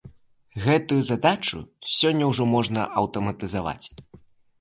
Гэтую 0.63 0.95
задачу 1.09 1.59
сёння 1.97 2.29
ўжо 2.31 2.47
можна 2.55 2.87
аўтаматызаваць. 3.03 3.87